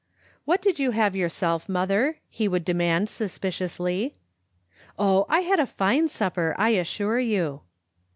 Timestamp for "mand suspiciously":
2.73-4.15